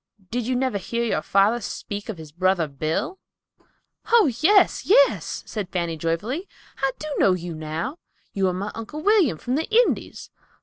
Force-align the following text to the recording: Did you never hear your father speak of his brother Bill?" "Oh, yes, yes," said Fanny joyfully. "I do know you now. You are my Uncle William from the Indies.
Did 0.31 0.47
you 0.47 0.55
never 0.55 0.79
hear 0.79 1.03
your 1.03 1.21
father 1.21 1.61
speak 1.61 2.09
of 2.09 2.17
his 2.17 2.31
brother 2.31 2.67
Bill?" 2.67 3.19
"Oh, 4.11 4.31
yes, 4.39 4.83
yes," 4.87 5.43
said 5.45 5.69
Fanny 5.69 5.95
joyfully. 5.95 6.49
"I 6.79 6.91
do 6.97 7.07
know 7.19 7.33
you 7.33 7.53
now. 7.53 7.99
You 8.33 8.47
are 8.47 8.53
my 8.53 8.71
Uncle 8.73 9.03
William 9.03 9.37
from 9.37 9.53
the 9.53 9.69
Indies. 9.69 10.31